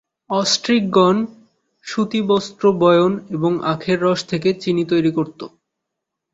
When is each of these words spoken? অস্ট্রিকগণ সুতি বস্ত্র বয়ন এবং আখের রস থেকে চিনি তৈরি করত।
অস্ট্রিকগণ 0.31 1.17
সুতি 1.85 2.19
বস্ত্র 2.27 2.63
বয়ন 2.79 3.13
এবং 3.29 3.51
আখের 3.65 3.97
রস 4.01 4.19
থেকে 4.25 4.49
চিনি 4.53 4.83
তৈরি 4.85 5.11
করত। 5.11 5.39